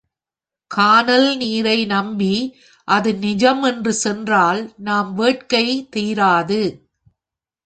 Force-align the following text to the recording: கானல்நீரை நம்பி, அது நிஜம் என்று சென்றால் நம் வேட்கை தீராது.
கானல்நீரை 0.71 1.85
நம்பி, 1.85 2.33
அது 2.87 3.15
நிஜம் 3.15 3.63
என்று 3.63 3.93
சென்றால் 3.93 4.73
நம் 4.77 5.13
வேட்கை 5.13 5.87
தீராது. 5.95 6.61